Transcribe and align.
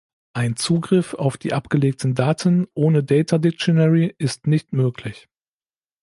Ein 0.33 0.55
Zugriff 0.55 1.13
auf 1.13 1.37
die 1.37 1.53
abgelegten 1.53 2.15
Daten 2.15 2.65
ohne 2.73 3.03
Data-Dictionary 3.03 4.15
ist 4.17 4.47
nicht 4.47 4.73
möglich. 4.73 5.29